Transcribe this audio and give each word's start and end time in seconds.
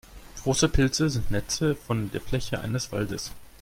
Große 0.41 0.67
Pilze 0.69 1.11
sind 1.11 1.29
Netze 1.29 1.75
von 1.75 2.09
der 2.09 2.21
Fläche 2.21 2.59
eines 2.59 2.91
Waldes. 2.91 3.33